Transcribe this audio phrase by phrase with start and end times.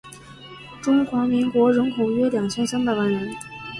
[0.81, 3.31] 中华民国人口约二千三百万人